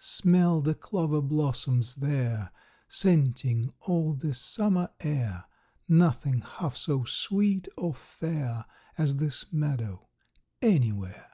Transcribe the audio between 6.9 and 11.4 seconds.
sweet or fair, As this meadow, anywhere!"